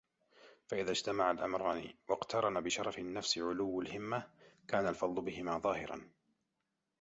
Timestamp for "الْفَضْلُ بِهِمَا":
4.87-5.57